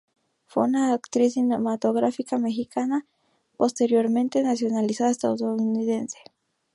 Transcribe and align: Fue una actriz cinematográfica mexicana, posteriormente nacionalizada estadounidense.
Fue 0.47 0.63
una 0.63 0.93
actriz 0.93 1.33
cinematográfica 1.35 2.39
mexicana, 2.39 3.05
posteriormente 3.55 4.41
nacionalizada 4.41 5.11
estadounidense. 5.11 6.17